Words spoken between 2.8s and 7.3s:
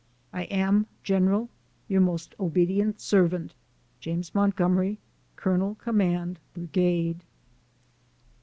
servant, JAMES MONTGOMERY, Col. Com. Brigade.